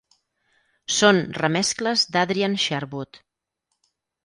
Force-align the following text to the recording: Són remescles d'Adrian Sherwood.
Són 0.99 1.19
remescles 1.41 2.07
d'Adrian 2.17 2.59
Sherwood. 2.65 3.23